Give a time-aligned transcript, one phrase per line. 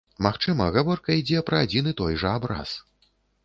[0.27, 2.69] Магчыма, гаворка ідзе пра адзін і той жа абраз.